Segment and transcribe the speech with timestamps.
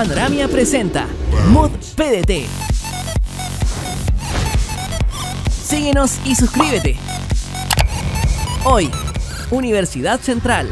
[0.00, 1.04] Panoramia presenta
[1.52, 2.46] Mod PDT.
[5.62, 6.96] Síguenos y suscríbete.
[8.64, 8.90] Hoy,
[9.50, 10.68] Universidad Central.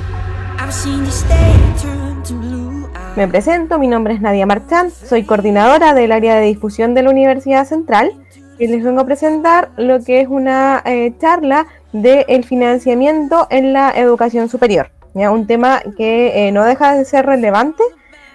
[3.16, 7.10] Me presento, mi nombre es Nadia Marchand, soy coordinadora del área de difusión de la
[7.10, 8.12] Universidad Central
[8.58, 13.90] y les vengo a presentar lo que es una eh, charla del financiamiento en la
[13.90, 14.90] educación superior.
[15.12, 15.30] ¿ya?
[15.30, 17.82] Un tema que eh, no deja de ser relevante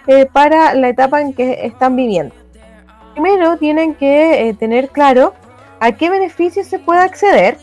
[0.06, 2.34] eh, para la etapa en que están viviendo.
[3.12, 5.34] Primero tienen que eh, tener claro
[5.80, 7.58] a qué beneficios se puede acceder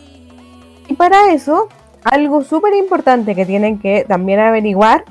[0.88, 1.70] y para eso
[2.04, 5.05] algo súper importante que tienen que también averiguar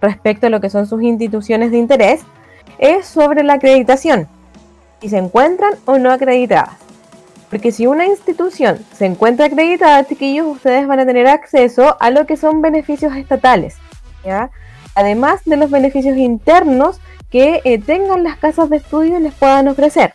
[0.00, 2.22] respecto a lo que son sus instituciones de interés
[2.78, 4.28] es sobre la acreditación,
[5.00, 6.76] si se encuentran o no acreditadas.
[7.50, 12.26] Porque si una institución se encuentra acreditada, chiquillos, ustedes van a tener acceso a lo
[12.26, 13.76] que son beneficios estatales,
[14.24, 14.50] ¿ya?
[14.96, 16.98] Además de los beneficios internos
[17.30, 20.14] que eh, tengan las casas de estudio y les puedan ofrecer.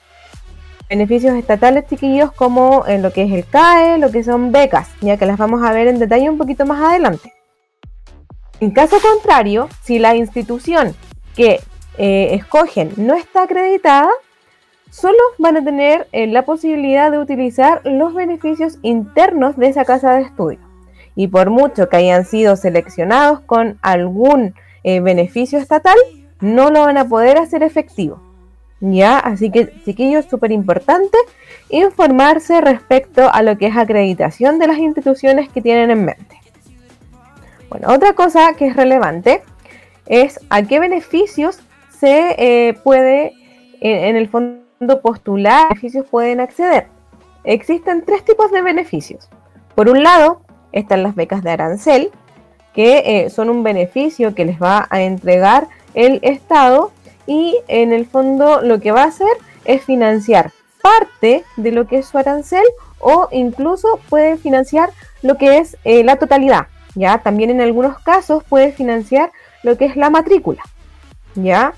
[0.90, 5.18] Beneficios estatales, chiquillos, como en lo que es el CAE, lo que son becas, ya
[5.18, 7.32] que las vamos a ver en detalle un poquito más adelante.
[8.60, 10.96] En caso contrario, si la institución
[11.36, 11.60] que
[12.00, 14.10] eh, escogen no está acreditada,
[14.90, 20.16] solo van a tener eh, la posibilidad de utilizar los beneficios internos de esa casa
[20.16, 20.60] de estudio.
[21.16, 25.98] Y por mucho que hayan sido seleccionados con algún eh, beneficio estatal,
[26.40, 28.22] no lo van a poder hacer efectivo.
[28.80, 29.20] ¿Ya?
[29.20, 31.18] Así que, chiquillos, súper importante
[31.70, 36.40] informarse respecto a lo que es acreditación de las instituciones que tienen en mente.
[37.70, 39.44] Bueno, otra cosa que es relevante
[40.08, 43.34] es a qué beneficios se eh, puede,
[43.80, 46.88] en el fondo, postular, beneficios pueden acceder.
[47.44, 49.30] Existen tres tipos de beneficios.
[49.76, 52.12] Por un lado, están las becas de arancel,
[52.74, 56.92] que eh, son un beneficio que les va a entregar el Estado
[57.28, 59.32] y en el fondo lo que va a hacer
[59.66, 62.64] es financiar parte de lo que es su arancel
[63.00, 64.90] o incluso puede financiar
[65.22, 66.68] lo que es eh, la totalidad.
[66.96, 69.32] Ya también en algunos casos puede financiar
[69.64, 70.62] lo que es la matrícula.
[71.36, 71.74] Ya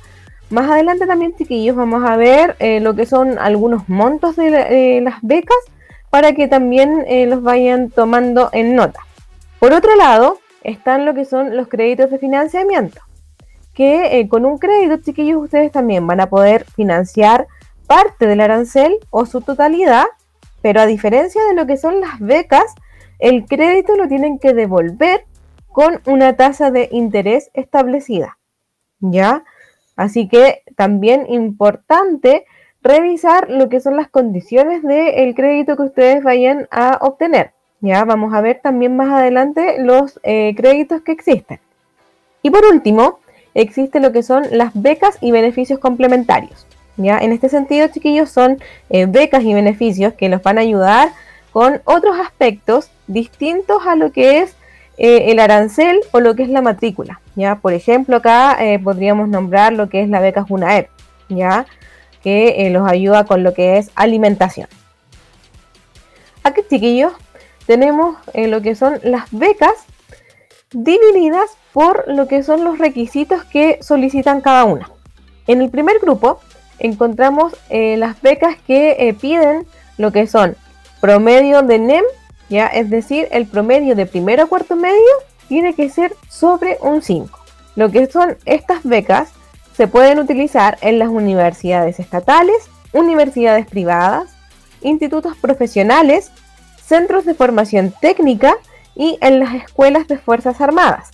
[0.50, 5.16] más adelante también, chiquillos, vamos a ver eh, lo que son algunos montos de las
[5.22, 5.58] becas
[6.10, 9.00] para que también los vayan tomando en nota.
[9.60, 13.02] Por otro lado, están lo que son los créditos de financiamiento,
[13.74, 17.48] que eh, con un crédito, chiquillos, ustedes también van a poder financiar
[17.88, 20.06] parte del arancel o su totalidad,
[20.62, 22.74] pero a diferencia de lo que son las becas,
[23.20, 25.26] el crédito lo tienen que devolver
[25.68, 28.38] con una tasa de interés establecida.
[29.00, 29.44] ¿Ya?
[29.96, 32.46] Así que también importante
[32.82, 37.54] revisar lo que son las condiciones del crédito que ustedes vayan a obtener.
[37.84, 41.60] Ya vamos a ver también más adelante los eh, créditos que existen.
[42.42, 43.20] Y por último,
[43.56, 46.66] existe lo que son las becas y beneficios complementarios.
[46.96, 47.18] ¿ya?
[47.18, 48.58] En este sentido, chiquillos, son
[48.90, 51.10] eh, becas y beneficios que los van a ayudar
[51.52, 54.56] con otros aspectos distintos a lo que es
[54.98, 57.20] eh, el arancel o lo que es la matrícula.
[57.36, 57.56] ¿ya?
[57.56, 60.88] Por ejemplo, acá podríamos nombrar lo que es la beca Junaep,
[61.28, 61.66] ¿ya?
[62.24, 64.70] que los ayuda con lo que es alimentación.
[66.46, 67.12] Aquí, chiquillos,
[67.66, 69.74] tenemos eh, lo que son las becas
[70.72, 74.90] divididas por lo que son los requisitos que solicitan cada una.
[75.48, 76.40] En el primer grupo
[76.80, 79.66] encontramos eh, las becas que eh, piden
[79.98, 80.56] lo que son
[81.00, 82.04] promedio de NEM,
[82.50, 85.14] ya es decir, el promedio de primero a cuarto medio
[85.48, 87.40] tiene que ser sobre un 5.
[87.76, 89.30] Lo que son estas becas
[89.76, 92.56] se pueden utilizar en las universidades estatales,
[92.94, 94.30] universidades privadas,
[94.82, 96.32] institutos profesionales
[96.86, 98.56] centros de formación técnica
[98.96, 101.12] y en las escuelas de Fuerzas Armadas.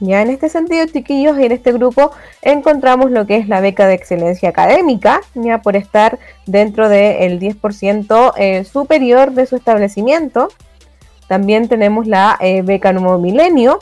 [0.00, 2.10] Ya en este sentido, chiquillos, en este grupo
[2.40, 8.32] encontramos lo que es la beca de excelencia académica, ya por estar dentro del 10%
[8.36, 10.48] eh, superior de su establecimiento.
[11.28, 13.78] También tenemos la eh, beca Nuevo Milenio,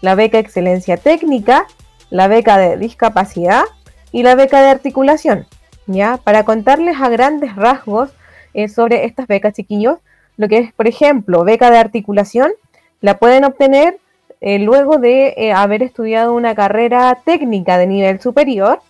[0.00, 1.66] la beca excelencia técnica,
[2.08, 3.64] la beca de discapacidad
[4.12, 5.46] y la beca de articulación.
[5.86, 8.10] Ya, para contarles a grandes rasgos
[8.54, 9.98] eh, sobre estas becas, chiquillos.
[10.36, 12.52] Lo que es, por ejemplo, beca de articulación,
[13.00, 13.98] la pueden obtener
[14.40, 18.80] eh, luego de eh, haber estudiado una carrera técnica de nivel superior,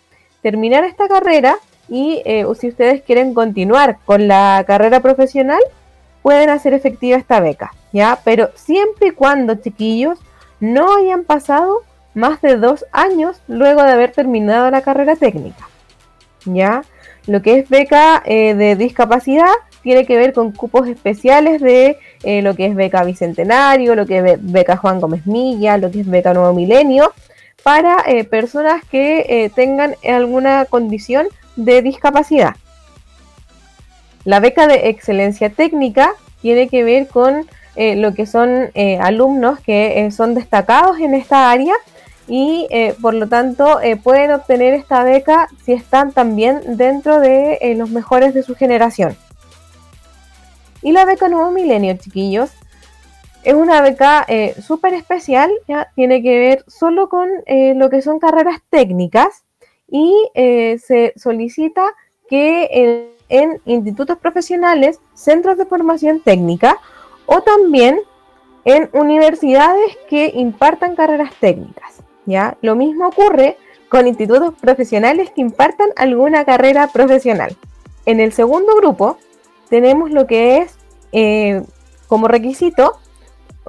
[0.41, 1.57] terminar esta carrera
[1.89, 2.23] y
[2.59, 5.61] si ustedes quieren continuar con la carrera profesional,
[6.23, 8.19] pueden hacer efectiva esta beca, ¿ya?
[8.25, 10.19] Pero siempre y cuando, chiquillos,
[10.59, 11.83] no hayan pasado
[12.15, 15.69] más de dos años luego de haber terminado la carrera técnica,
[16.45, 16.83] ¿ya?
[17.27, 19.53] Lo que es beca eh, de discapacidad
[19.83, 24.19] tiene que ver con cupos especiales de eh, lo que es beca Bicentenario, lo que
[24.19, 27.13] es beca Juan Gómez Milla, lo que es beca Nuevo Milenio,
[27.63, 32.57] para eh, personas que tengan alguna condición de discapacidad.
[34.25, 37.47] La beca de excelencia técnica tiene que ver con
[37.77, 38.71] lo que son
[39.01, 41.75] alumnos que son destacados en esta área
[42.35, 42.67] y
[43.03, 48.43] por lo tanto pueden obtener esta beca si están también dentro de los mejores de
[48.43, 49.15] su generación.
[50.81, 52.51] Y la beca Nuevo Milenio, chiquillos,
[53.45, 55.91] es una beca eh, súper especial, ¿ya?
[55.95, 59.45] tiene que ver solo con eh, lo que son carreras técnicas
[59.89, 61.93] y eh, se solicita
[62.29, 66.79] que en, institutos profesionales, centros de formación técnica
[67.27, 67.99] o también
[68.65, 72.02] en universidades que impartan carreras técnicas.
[72.27, 72.57] ¿Ya?
[72.63, 73.57] Lo mismo ocurre
[73.89, 77.57] con institutos profesionales que impartan alguna carrera profesional.
[78.07, 79.19] En el segundo grupo
[79.69, 81.67] tenemos lo que es
[82.09, 82.99] como requisito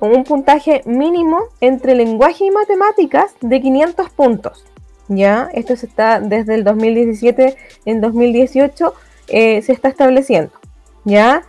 [0.01, 4.65] un puntaje mínimo entre lenguaje y matemáticas de 500 puntos.
[5.07, 7.55] Ya, esto se está desde el 2017
[7.85, 8.93] en 2018
[9.27, 10.51] eh, se está estableciendo.
[11.05, 11.43] Ya,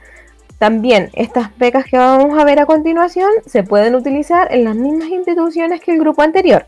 [0.59, 5.09] también estas becas que vamos a ver a continuación se pueden utilizar en las mismas
[5.09, 6.67] instituciones que el grupo anterior.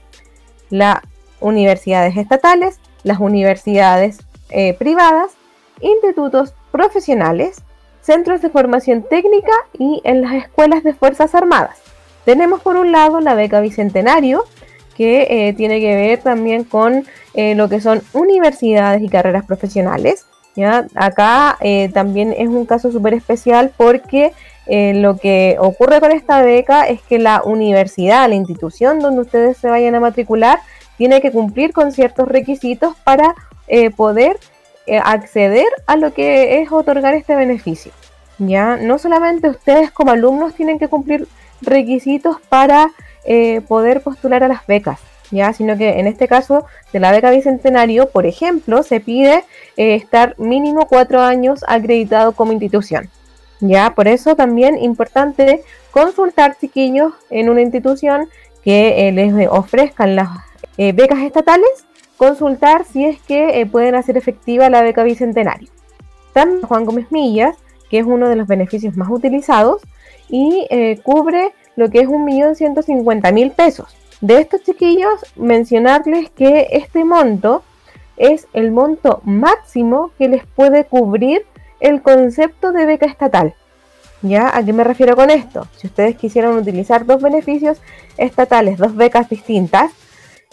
[0.70, 1.00] Las
[1.40, 4.18] universidades estatales, las universidades
[4.50, 5.32] eh, privadas,
[5.80, 7.62] institutos profesionales,
[8.00, 11.76] centros de formación técnica y en las escuelas de Fuerzas Armadas.
[12.24, 14.44] Tenemos por un lado la beca Bicentenario,
[14.96, 17.04] que eh, tiene que ver también con
[17.34, 20.26] eh, lo que son universidades y carreras profesionales.
[20.54, 20.86] ¿ya?
[20.94, 21.58] Acá
[21.92, 24.32] también es un caso súper especial porque
[24.68, 29.68] lo que ocurre con esta beca es que la universidad, la institución donde ustedes se
[29.68, 30.58] vayan a matricular,
[30.96, 33.34] tiene que cumplir con ciertos requisitos para
[33.96, 34.38] poder
[34.88, 37.90] eh, acceder a lo que es otorgar este beneficio.
[38.38, 41.26] Ya, no solamente ustedes como alumnos tienen que cumplir
[41.60, 42.92] requisitos para
[43.24, 45.00] eh, poder postular a las becas,
[45.32, 49.42] ya, sino que en este caso de la beca bicentenario, por ejemplo, se pide
[49.76, 53.10] eh, estar mínimo cuatro años acreditado como institución.
[53.60, 58.28] Ya, por eso también importante consultar chiquillos en una institución
[58.62, 60.28] que les ofrezcan las
[60.76, 61.86] becas estatales
[62.16, 65.68] consultar si es que eh, pueden hacer efectiva la beca bicentenario.
[66.32, 67.56] También Juan Gómez Millas,
[67.90, 69.82] que es uno de los beneficios más utilizados
[70.28, 73.96] y eh, cubre lo que es 1.150.000 pesos.
[74.20, 77.62] De estos chiquillos, mencionarles que este monto
[78.16, 81.44] es el monto máximo que les puede cubrir
[81.80, 83.54] el concepto de beca estatal.
[84.22, 84.56] ¿Ya?
[84.56, 85.68] ¿A qué me refiero con esto?
[85.76, 87.78] Si ustedes quisieran utilizar dos beneficios
[88.16, 89.92] estatales, dos becas distintas,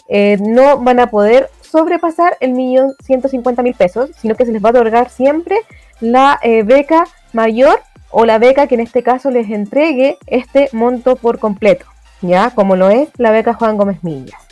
[0.08, 4.52] eh, no van a poder sobrepasar el millón ciento cincuenta mil pesos, sino que se
[4.52, 5.56] les va a otorgar siempre
[6.00, 7.80] la eh, beca mayor
[8.10, 11.86] o la beca que en este caso les entregue este monto por completo,
[12.20, 14.43] ya como lo es la beca Juan Gómez Millas.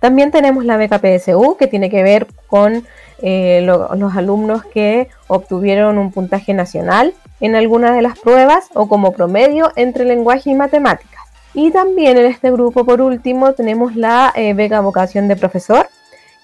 [0.00, 2.86] También tenemos la beca PSU que tiene que ver con
[3.22, 9.12] eh, los alumnos que obtuvieron un puntaje nacional en alguna de las pruebas o como
[9.12, 11.20] promedio entre lenguaje y matemáticas.
[11.52, 15.88] Y también en este grupo, por último, tenemos la eh, beca vocación de profesor,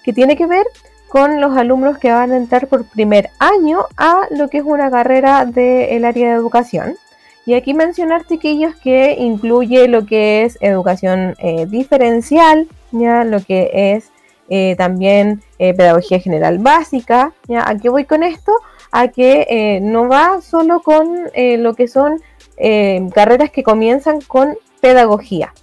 [0.03, 0.65] que tiene que ver
[1.07, 4.91] con los alumnos que van a entrar por primer año a lo que es una
[4.91, 6.95] carrera del área de educación.
[7.47, 13.71] Y aquí mencionar, chiquillos, que incluye lo que es educación eh, diferencial, ya lo que
[13.73, 14.11] es
[14.49, 17.33] eh, también pedagogía general básica.
[17.47, 17.67] ¿ya?
[17.67, 18.51] ¿A qué voy con esto?
[18.91, 22.21] A que no va solo con lo que son
[23.13, 25.53] carreras que comienzan con pedagogía,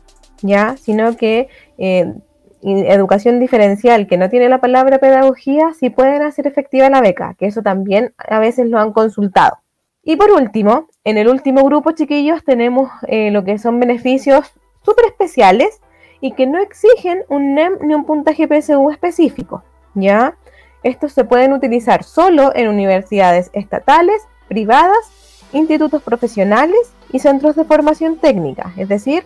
[0.42, 0.76] ¿ya?
[0.78, 2.14] Sino que eh,
[2.62, 7.46] educación diferencial que no tiene la palabra pedagogía, sí pueden hacer efectiva la beca, que
[7.46, 9.58] eso también a veces lo han consultado.
[10.02, 15.04] Y por último, en el último grupo, chiquillos, tenemos eh, lo que son beneficios súper
[15.06, 15.80] especiales
[16.20, 19.62] y que no exigen un NEM ni un puntaje PSU específico,
[19.94, 20.36] ¿ya?
[20.82, 24.96] Estos se pueden utilizar solo en universidades estatales, privadas,
[25.52, 28.72] institutos profesionales y centros de formación técnica.
[28.76, 29.24] Es decir,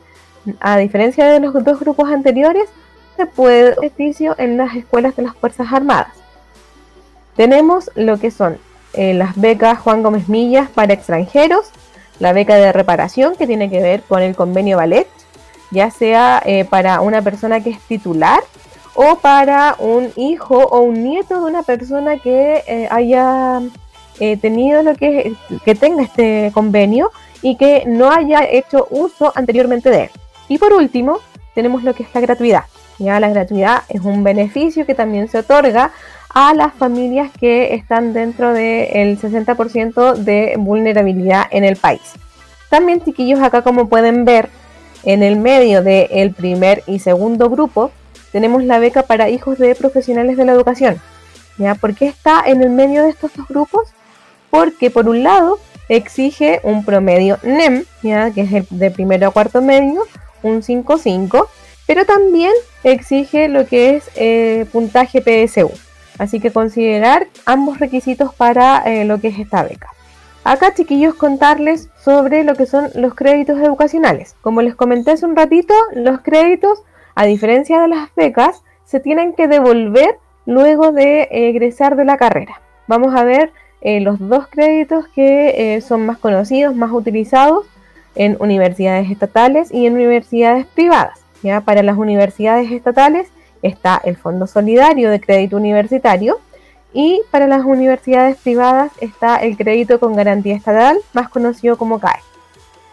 [0.60, 2.68] a diferencia de los dos grupos anteriores,
[3.16, 6.12] se puede beneficio en las escuelas de las Fuerzas Armadas.
[7.36, 8.58] Tenemos lo que son
[8.92, 11.70] eh, las becas Juan Gómez Millas para extranjeros,
[12.18, 15.08] la beca de reparación que tiene que ver con el convenio ballet,
[15.70, 18.40] ya sea eh, para una persona que es titular
[18.94, 23.60] o para un hijo o un nieto de una persona que eh, haya
[24.40, 25.32] tenido lo que,
[25.64, 30.10] que tenga este convenio y que no haya hecho uso anteriormente de él.
[30.48, 31.20] Y por último,
[31.54, 32.64] tenemos lo que es la gratuidad.
[32.98, 35.92] Ya la gratuidad es un beneficio que también se otorga
[36.40, 42.12] a las familias que están dentro del 60% de vulnerabilidad en el país.
[42.70, 44.48] También, chiquillos, acá como pueden ver,
[45.02, 47.90] en el medio del primer y segundo grupo,
[48.30, 51.00] tenemos la beca para hijos de profesionales de la educación.
[51.56, 51.74] ¿ya?
[51.74, 53.88] ¿Por qué está en el medio de estos dos grupos?
[54.48, 58.30] Porque por un lado exige un promedio NEM, ¿ya?
[58.30, 60.04] que es el de primero a cuarto medio,
[60.44, 61.48] un 5.5,
[61.88, 62.52] pero también
[62.84, 65.72] exige lo que es eh, puntaje PSU.
[66.18, 69.88] Así que considerar ambos requisitos para eh, lo que es esta beca.
[70.44, 74.34] Acá, chiquillos, contarles sobre lo que son los créditos educacionales.
[74.40, 76.82] Como les comenté hace un ratito, los créditos,
[77.14, 82.60] a diferencia de las becas, se tienen que devolver luego de egresar de la carrera.
[82.86, 87.66] Vamos a ver eh, los dos créditos que eh, son más conocidos, más utilizados
[88.14, 91.20] en universidades estatales y en universidades privadas.
[91.42, 91.60] ¿ya?
[91.60, 93.28] Para las universidades estatales
[93.62, 96.38] está el Fondo Solidario de Crédito Universitario,
[96.92, 102.20] y para las universidades privadas está el crédito con garantía estatal, más conocido como CAE.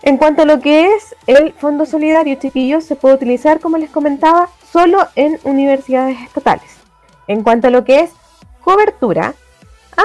[0.01, 3.89] En cuanto a lo que es el Fondo Solidario, chiquillos, se puede utilizar, como les
[3.89, 6.69] comentaba, solo en universidades estatales.
[7.27, 8.11] En cuanto a lo que es
[8.61, 9.33] cobertura,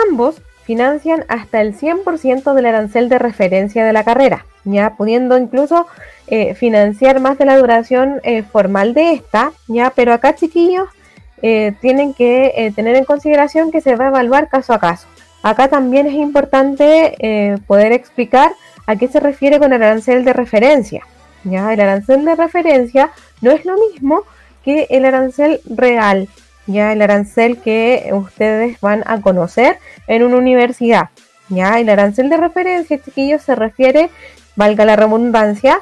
[0.09, 5.87] ambos financian hasta el 100% del arancel de referencia de la carrera, ya pudiendo incluso
[6.27, 10.89] eh, financiar más de la duración eh, formal de esta, ya, pero acá chiquillos
[11.43, 15.09] eh, tienen que tener en consideración que se va a evaluar caso a caso.
[15.43, 18.53] Acá también es importante poder explicar
[18.87, 21.07] a qué se refiere con el arancel de referencia.
[21.45, 21.73] ¿ya?
[21.73, 24.25] El arancel de referencia no es lo mismo
[24.65, 26.29] que el arancel real,
[26.67, 31.09] ya el arancel que ustedes van a conocer en una universidad.
[31.49, 31.79] ¿ya?
[31.79, 34.11] El arancel de referencia, chiquillos, se refiere,
[34.61, 35.81] valga la redundancia,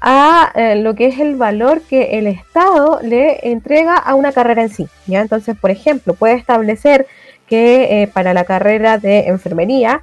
[0.00, 4.62] a eh, lo que es el valor que el Estado le entrega a una carrera
[4.62, 4.86] en sí.
[5.06, 5.20] ¿ya?
[5.20, 7.08] Entonces, por ejemplo, puede establecer
[7.48, 10.02] que eh, para la carrera de enfermería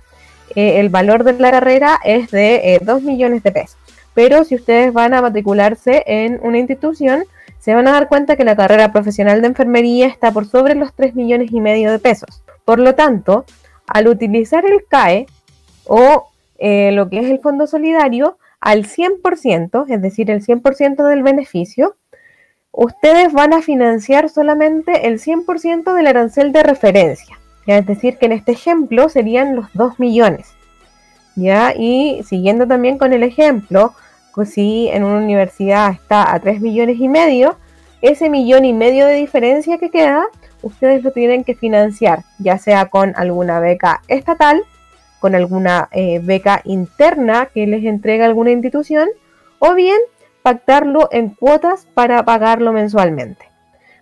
[0.55, 3.77] eh, el valor de la carrera es de 2 millones de pesos.
[4.13, 7.23] Pero si ustedes van a matricularse en una institución,
[7.59, 10.93] se van a dar cuenta que la carrera profesional de enfermería está por sobre los
[10.95, 12.43] 3 millones y medio de pesos.
[12.65, 13.45] Por lo tanto,
[13.87, 15.27] al utilizar el CAE
[15.85, 16.30] o
[16.61, 21.95] lo que es el Fondo Solidario, al 100%, es decir, el 100% del beneficio,
[22.71, 27.37] ustedes van a financiar solamente el 100% del arancel de referencia.
[27.67, 30.53] Es decir, que en este ejemplo serían los 2 millones.
[31.35, 31.73] ¿ya?
[31.75, 33.93] Y siguiendo también con el ejemplo,
[34.33, 37.57] pues si en una universidad está a 3 millones y medio,
[38.01, 40.25] ese millón y medio de diferencia que queda,
[40.61, 44.63] ustedes lo tienen que financiar, ya sea con alguna beca estatal
[45.21, 49.07] con alguna eh, beca interna que les entrega alguna institución
[49.59, 49.99] o bien
[50.41, 53.45] pactarlo en cuotas para pagarlo mensualmente.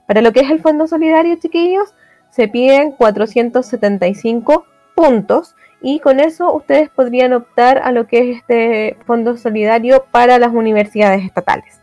[0.08, 1.94] Para lo que es el Fondo Solidario, chiquillos,
[2.32, 8.98] se piden 475 puntos y con eso ustedes podrían optar a lo que es este
[9.06, 11.80] Fondo Solidario para las universidades estatales.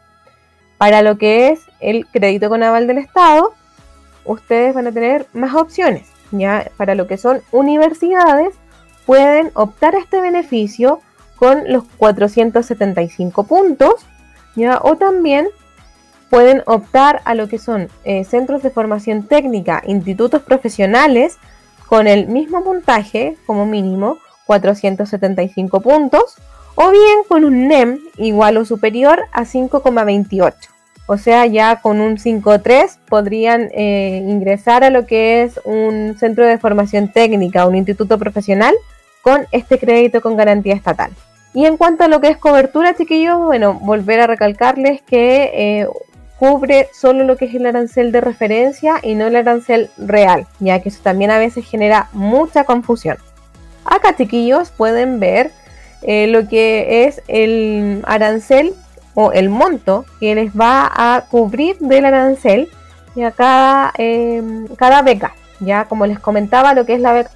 [0.78, 3.52] Para lo que es el crédito con aval del Estado,
[4.24, 6.08] ustedes van a tener más opciones.
[6.30, 8.54] Ya para lo que son universidades,
[9.06, 11.00] pueden optar a este beneficio
[11.36, 14.06] con los 475 puntos,
[14.56, 14.80] ¿ya?
[14.82, 15.48] o también
[16.28, 21.38] pueden optar a lo que son eh, centros de formación técnica, institutos profesionales,
[21.86, 26.36] con el mismo puntaje como mínimo, 475 puntos,
[26.74, 30.54] o bien con un NEM igual o superior a 5,28.
[31.06, 36.44] O sea, ya con un 5.3 podrían eh, ingresar a lo que es un centro
[36.44, 38.74] de formación técnica, un instituto profesional,
[39.26, 41.10] con este crédito con garantía estatal.
[41.52, 45.88] Y en cuanto a lo que es cobertura, chiquillos, bueno, volver a recalcarles que eh,
[46.38, 50.80] cubre solo lo que es el arancel de referencia y no el arancel real, ya
[50.80, 53.16] que eso también a veces genera mucha confusión.
[53.84, 55.50] Acá, chiquillos, pueden ver
[56.02, 58.74] eh, lo que es el arancel
[59.14, 62.68] o el monto que les va a cubrir del arancel
[63.16, 64.40] y a cada, eh,
[64.76, 65.34] cada beca.
[65.58, 67.30] Ya como les comentaba, lo que es la beca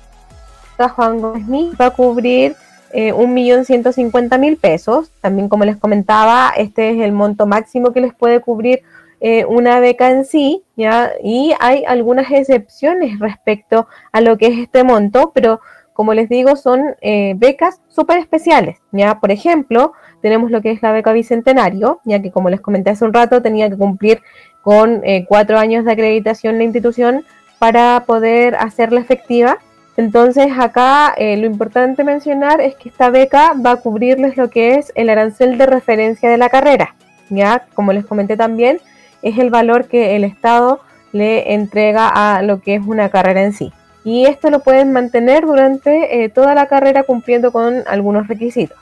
[0.88, 2.56] Juan Gómez va a cubrir
[2.92, 5.10] eh, 1.150.000 pesos.
[5.20, 8.82] También, como les comentaba, este es el monto máximo que les puede cubrir
[9.20, 11.12] eh, una beca en sí, ¿ya?
[11.22, 15.60] Y hay algunas excepciones respecto a lo que es este monto, pero
[15.92, 19.20] como les digo, son eh, becas súper especiales, ¿ya?
[19.20, 23.04] Por ejemplo, tenemos lo que es la beca Bicentenario, ya que como les comenté hace
[23.04, 24.22] un rato, tenía que cumplir
[24.62, 27.26] con eh, cuatro años de acreditación la institución
[27.58, 29.58] para poder hacerla efectiva.
[30.00, 34.76] Entonces acá eh, lo importante mencionar es que esta beca va a cubrirles lo que
[34.76, 36.94] es el arancel de referencia de la carrera.
[37.28, 38.80] Ya, como les comenté también,
[39.20, 40.80] es el valor que el Estado
[41.12, 43.74] le entrega a lo que es una carrera en sí.
[44.02, 48.78] Y esto lo pueden mantener durante eh, toda la carrera cumpliendo con algunos requisitos.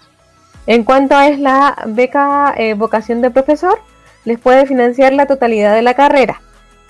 [0.68, 3.76] En cuanto a es la beca eh, vocación de profesor,
[4.25, 6.40] les puede financiar la totalidad de la carrera.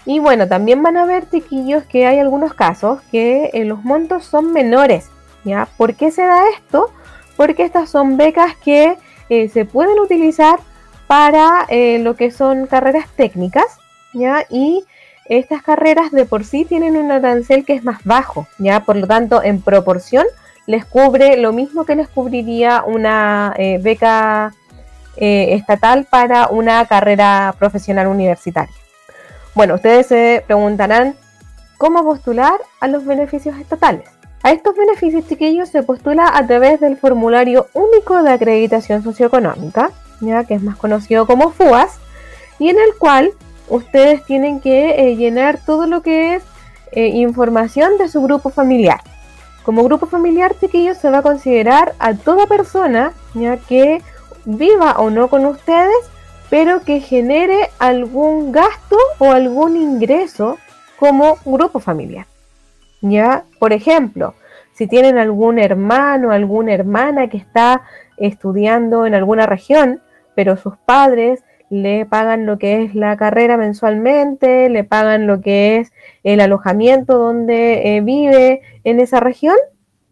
[0.05, 4.25] Y bueno, también van a ver, chiquillos, que hay algunos casos que eh, los montos
[4.25, 5.11] son menores.
[5.45, 5.69] ¿ya?
[5.77, 6.91] ¿Por qué se da esto?
[7.37, 8.97] Porque estas son becas que
[9.29, 10.61] eh, se pueden utilizar
[11.07, 13.67] para eh, lo que son carreras técnicas,
[14.13, 14.45] ¿ya?
[14.51, 14.85] Y
[15.27, 18.81] estas carreras de por sí tienen un arancel que es más bajo, ¿ya?
[18.81, 20.27] Por lo tanto, en proporción
[20.67, 24.53] les cubre lo mismo que les cubriría una beca
[25.17, 28.75] estatal para una carrera profesional universitaria.
[29.59, 31.17] Bueno, ustedes se preguntarán
[31.79, 34.09] cómo postular a los beneficios estatales.
[34.45, 40.45] A estos beneficios, chiquillos, se postula a través del formulario único de acreditación socioeconómica, ya
[40.45, 41.99] que es más conocido como FUAS,
[42.61, 43.33] y en el cual
[43.69, 46.45] ustedes tienen que eh, llenar todo lo que es
[46.93, 49.01] eh, información de su grupo familiar.
[49.65, 54.03] Como grupo familiar, chiquillos, se va a considerar a toda persona ya que
[54.45, 55.97] viva o no con ustedes
[56.51, 60.59] pero que genere algún gasto o algún ingreso
[60.99, 62.27] como grupo familiar.
[63.01, 63.45] ¿Ya?
[63.59, 64.35] Por ejemplo,
[64.73, 67.83] si tienen algún hermano, alguna hermana que está
[68.17, 70.01] estudiando en alguna región,
[70.35, 75.79] pero sus padres le pagan lo que es la carrera mensualmente, le pagan lo que
[75.79, 75.93] es
[76.25, 79.57] el alojamiento donde eh, vive en esa región,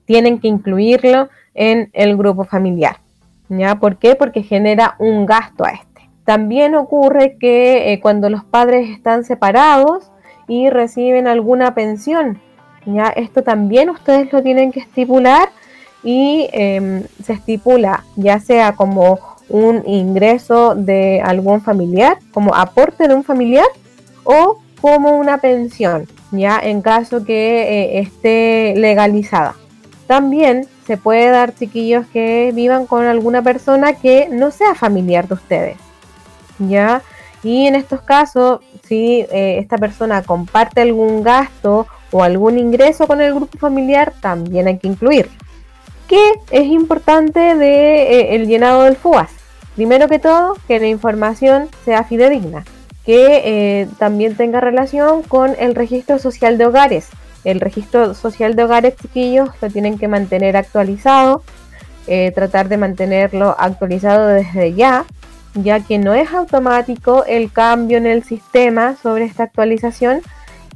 [0.05, 2.97] tienen que incluirlo en el grupo familiar.
[3.49, 3.77] ¿Ya?
[3.77, 4.15] ¿Por qué?
[4.15, 5.96] Porque genera un gasto a esto.
[6.27, 10.11] También ocurre que eh, cuando los padres están separados
[10.49, 12.41] y reciben alguna pensión,
[12.85, 15.49] ya esto también ustedes lo tienen que estipular
[16.03, 19.19] y em, se estipula ya sea como
[19.49, 23.67] un ingreso de algún familiar, como aporte de un familiar
[24.25, 29.55] o como una pensión, ya en caso que eh, esté legalizada.
[30.09, 35.35] También se puede dar chiquillos que vivan con alguna persona que no sea familiar de
[35.35, 35.86] ustedes.
[36.59, 37.03] ¿Ya?
[37.47, 38.59] Y en estos casos,
[38.89, 44.67] si eh, esta persona comparte algún gasto o algún ingreso con el grupo familiar, también
[44.67, 45.29] hay que incluir.
[46.09, 49.31] ¿Qué es importante del de, eh, llenado del FUAS?
[49.77, 52.65] Primero que todo, que la información sea fidedigna,
[53.05, 57.11] que eh, también tenga relación con el registro social de hogares.
[57.45, 61.45] El registro social de hogares, chiquillos, lo tienen que mantener actualizado,
[62.35, 65.05] tratar de mantenerlo actualizado desde ya,
[65.63, 70.21] ya que no es automático el cambio en el sistema sobre esta actualización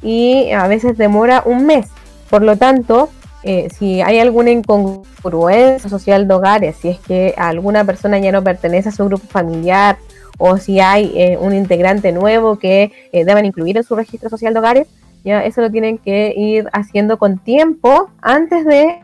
[0.02, 1.86] y a veces demora un mes.
[2.28, 3.10] Por lo tanto,
[3.42, 8.42] eh, si hay alguna incongruencia social de hogares, si es que alguna persona ya no
[8.42, 9.98] pertenece a su grupo familiar
[10.38, 14.54] o si hay eh, un integrante nuevo que eh, deban incluir en su registro social
[14.54, 14.88] de hogares,
[15.24, 19.00] ya eso lo tienen que ir haciendo con tiempo antes de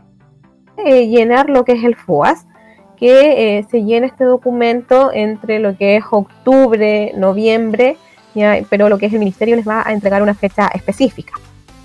[0.78, 2.46] llenar lo que es el FUAS
[2.96, 7.96] que eh, se llene este documento entre lo que es octubre, noviembre,
[8.68, 11.32] pero lo que es el ministerio les va a entregar una fecha específica.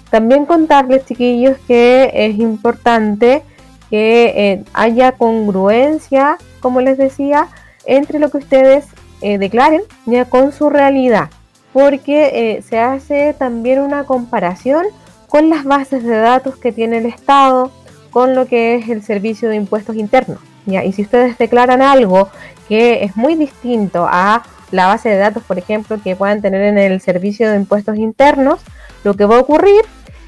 [0.09, 3.41] También contarles, chiquillos, que es importante
[3.89, 7.47] que eh, haya congruencia, como les decía,
[7.85, 8.85] entre lo que ustedes
[9.21, 9.81] eh, declaren
[10.29, 11.29] con su realidad,
[11.71, 14.85] porque se hace también una comparación
[15.29, 17.71] con las bases de datos que tiene el Estado,
[18.09, 20.39] con lo que es el servicio de impuestos internos.
[20.65, 22.29] Y si ustedes declaran algo
[22.67, 26.77] que es muy distinto a la base de datos, por ejemplo, que puedan tener en
[26.77, 28.61] el servicio de impuestos internos,
[29.03, 29.81] lo que va a ocurrir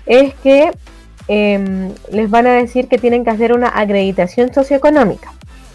[0.06, 0.72] es que
[1.28, 5.32] em, les van a decir que tienen que hacer una acreditación socioeconómica.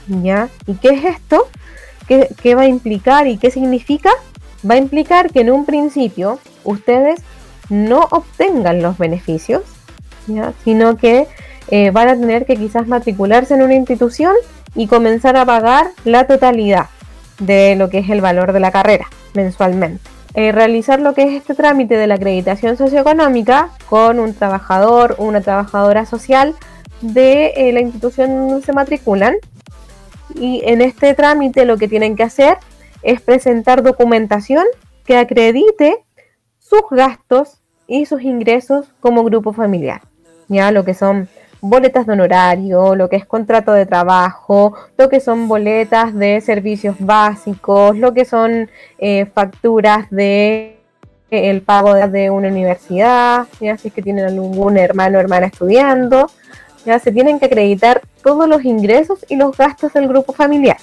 [0.09, 0.49] ¿ya?
[0.67, 1.49] ¿Y qué es esto?
[2.07, 4.11] ¿Qué, ¿Qué, va a implicar y qué significa?
[4.69, 7.21] Va a implicar que en un principio ustedes
[7.69, 9.63] no obtengan los beneficios,
[10.27, 10.53] ¿ya?
[10.65, 11.27] sino que
[11.71, 14.35] eh, van a tener que quizás matricularse en una institución
[14.75, 16.87] y comenzar a pagar la totalidad
[17.41, 20.03] de lo que es el valor de la carrera mensualmente.
[20.35, 25.25] Eh, realizar lo que es este trámite de la acreditación socioeconómica con un trabajador o
[25.25, 26.55] una trabajadora social
[27.01, 29.37] de eh, la institución donde se matriculan.
[30.35, 32.59] Y en este trámite lo que tienen que hacer
[33.03, 34.65] es presentar documentación
[35.05, 36.05] que acredite
[36.59, 40.03] sus gastos y sus ingresos como grupo familiar.
[40.49, 41.29] Ya lo que son
[41.61, 46.97] boletas de honorario, lo que es contrato de trabajo, lo que son boletas de servicios
[46.99, 50.79] básicos, lo que son eh, facturas de
[51.31, 55.47] eh, el pago de, una universidad, ya si es que tienen algún hermano o hermana
[55.47, 56.31] estudiando,
[56.87, 60.79] ya se tienen que acreditar todos los ingresos y los gastos del grupo familiar.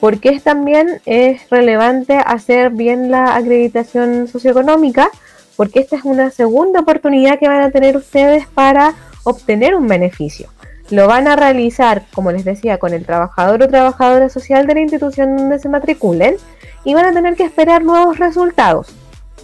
[0.00, 5.10] Porque es también es relevante hacer bien la acreditación socioeconómica,
[5.56, 8.94] porque esta es una segunda oportunidad que van a tener ustedes para
[9.28, 10.48] obtener un beneficio.
[10.90, 14.80] Lo van a realizar, como les decía, con el trabajador o trabajadora social de la
[14.80, 16.36] institución donde se matriculen
[16.84, 18.94] y van a tener que esperar nuevos resultados.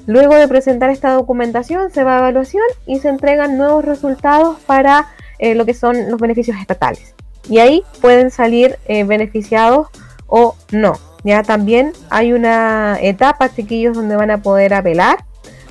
[0.06, 5.08] Luego de presentar esta documentación se va a evaluación y se entregan nuevos resultados para
[5.38, 7.14] eh, lo que son los beneficios estatales.
[7.48, 9.88] Y ahí pueden salir eh, beneficiados
[10.26, 10.94] o no.
[11.24, 15.24] Ya también hay una etapa, chiquillos, donde van a poder apelar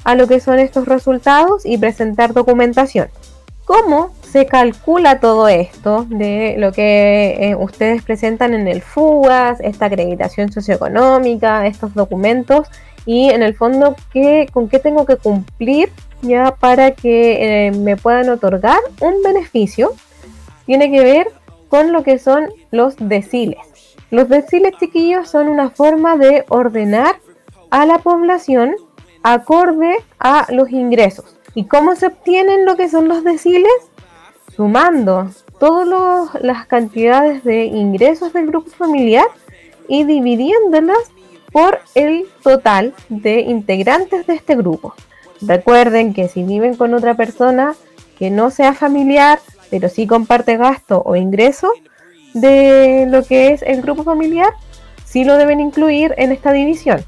[0.04, 3.10] a lo que son estos resultados y presentar documentación.
[3.66, 9.86] ¿Cómo se calcula todo esto de lo que eh, ustedes presentan en el FUGAS, esta
[9.86, 12.68] acreditación socioeconómica, estos documentos
[13.06, 17.96] y en el fondo ¿qué, con qué tengo que cumplir ya para que eh, me
[17.96, 19.92] puedan otorgar un beneficio?
[20.66, 21.28] Tiene que ver
[21.70, 23.60] con lo que son los deciles.
[24.12, 27.16] Los deciles chiquillos son una forma de ordenar
[27.72, 28.76] a la población
[29.24, 31.33] acorde a los ingresos.
[31.56, 33.72] ¿Y cómo se obtienen lo que son los deciles?
[34.56, 39.26] Sumando todas las cantidades de ingresos del grupo familiar
[39.88, 41.12] y dividiéndolas
[41.52, 44.96] por el total de integrantes de este grupo.
[45.42, 47.76] Recuerden que si viven con otra persona
[48.18, 49.40] que no sea familiar,
[49.70, 51.72] pero sí comparte gasto o ingreso
[52.34, 54.50] de lo que es el grupo familiar,
[55.06, 57.04] sí lo deben incluir en esta división.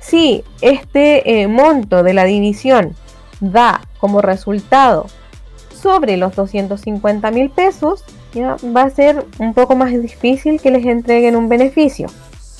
[0.00, 2.94] Si este eh, monto de la división
[3.40, 5.06] da como resultado
[5.80, 8.56] sobre los 250 mil pesos, ¿ya?
[8.76, 12.08] va a ser un poco más difícil que les entreguen un beneficio.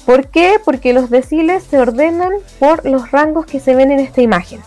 [0.07, 0.59] ¿Por qué?
[0.65, 4.61] Porque los deciles se ordenan por los rangos que se ven en esta imagen.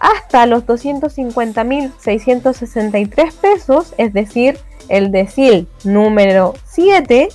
[0.00, 7.28] Hasta los 250.663 pesos, es decir, el decil número 7,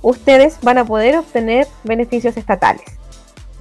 [0.00, 3.01] ustedes van a poder obtener beneficios estatales.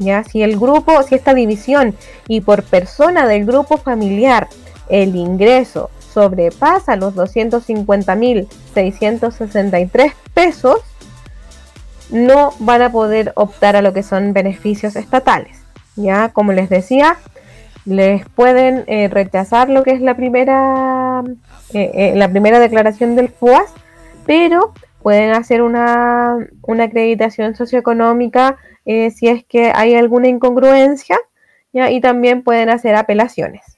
[0.02, 0.24] ¿Ya?
[0.24, 1.96] Si el grupo, si esta división
[2.28, 4.48] y por persona del grupo familiar
[4.90, 10.80] el ingreso sobrepasa los 250.663 pesos,
[12.10, 15.60] no van a poder optar a lo que son beneficios estatales.
[15.96, 17.18] Ya, como les decía,
[17.86, 21.22] les pueden eh, rechazar lo que es la primera,
[21.74, 23.72] eh, eh, la primera declaración del FUAS,
[24.26, 31.18] pero pueden hacer una, una acreditación socioeconómica si es que hay alguna incongruencia,
[31.74, 33.78] y también pueden hacer apelaciones.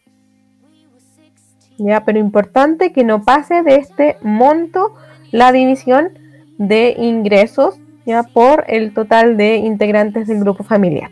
[1.78, 2.04] ¿ya?
[2.04, 4.96] Pero importante que no pase de este monto
[5.32, 6.18] la división
[6.58, 11.10] de ingresos ya por el total de integrantes del grupo familiar.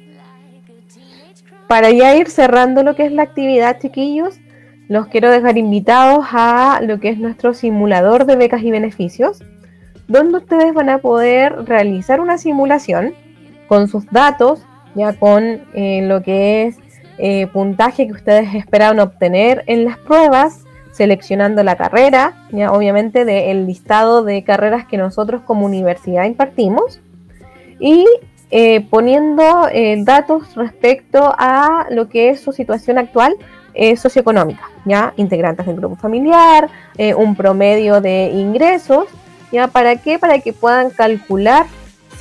[1.68, 4.40] Para ya ir cerrando lo que es la actividad, chiquillos,
[4.90, 9.42] los quiero dejar invitados a lo que es nuestro simulador de becas y beneficios,
[10.10, 13.14] donde ustedes van a poder realizar una simulación
[13.72, 14.60] con sus datos,
[14.96, 16.76] ya con eh, lo que es
[17.18, 23.66] eh, puntaje que ustedes esperaban obtener en las pruebas, seleccionando la carrera, ya obviamente del
[23.68, 27.00] listado de carreras que nosotros como universidad impartimos
[27.80, 28.06] y
[28.50, 33.38] eh, poniendo eh, datos respecto a lo que es su situación actual
[33.96, 36.70] socioeconómica, ya integrantes del grupo familiar,
[37.16, 39.06] un promedio de ingresos,
[39.50, 41.68] ya para qué, para que puedan calcular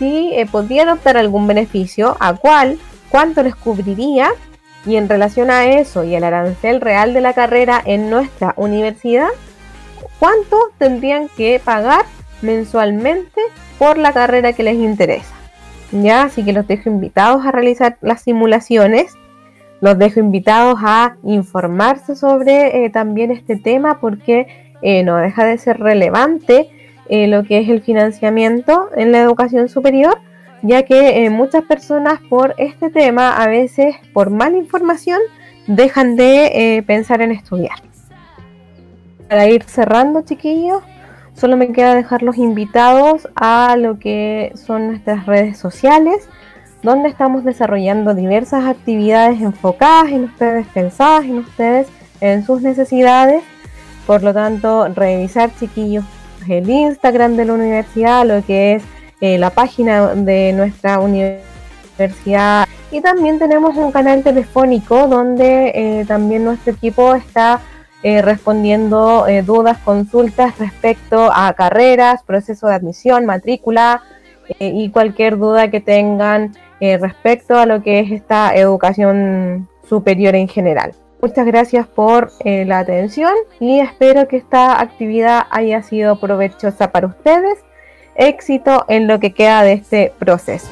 [0.00, 2.78] si podrían optar algún beneficio, a cuál,
[3.10, 4.30] cuánto les cubriría
[4.86, 9.28] y en relación a eso y el arancel real de la carrera en nuestra universidad,
[10.18, 12.06] ¿cuánto tendrían que pagar
[12.40, 13.42] mensualmente
[13.78, 15.34] por la carrera que les interesa?
[15.92, 19.12] Ya, así que los dejo invitados a realizar las simulaciones.
[19.82, 24.46] Los dejo invitados a informarse sobre eh, también este tema porque
[24.80, 26.70] eh, no deja de ser relevante
[27.10, 30.18] eh, lo que es el financiamiento en la educación superior
[30.62, 35.20] ya que eh, muchas personas por este tema, a veces por mala información,
[35.66, 37.78] dejan de eh, pensar en estudiar.
[39.28, 40.82] Para ir cerrando, chiquillos,
[41.34, 46.28] solo me queda dejarlos invitados a lo que son nuestras redes sociales,
[46.82, 51.88] donde estamos desarrollando diversas actividades enfocadas en ustedes, pensadas en ustedes,
[52.20, 53.42] en sus necesidades.
[54.06, 56.04] Por lo tanto, revisar, chiquillos,
[56.48, 58.82] el Instagram de la universidad, lo que es
[59.20, 66.44] eh, la página de nuestra universidad y también tenemos un canal telefónico donde eh, también
[66.44, 67.60] nuestro equipo está
[68.02, 74.02] eh, respondiendo dudas, consultas respecto a carreras, proceso de admisión, matrícula
[74.58, 80.94] y cualquier duda que tengan respecto a lo que es esta educación superior en general.
[81.22, 87.58] Muchas gracias por la atención y espero que esta actividad haya sido provechosa para ustedes
[88.14, 90.68] éxito en lo que queda de este proceso.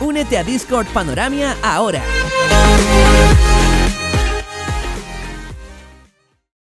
[0.00, 2.02] Únete a Discord Panoramia ahora.